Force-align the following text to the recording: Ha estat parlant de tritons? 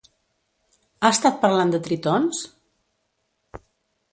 Ha 1.01 1.11
estat 1.17 1.37
parlant 1.43 1.73
de 1.75 1.81
tritons? 1.89 2.41